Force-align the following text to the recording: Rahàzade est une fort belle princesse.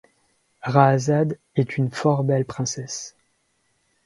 Rahàzade 0.63 1.37
est 1.53 1.77
une 1.77 1.91
fort 1.91 2.23
belle 2.23 2.45
princesse. 2.45 3.15